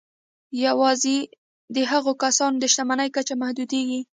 [0.65, 1.17] یوازې
[1.75, 4.01] د هغو کسانو د شتمني کچه محدودېږي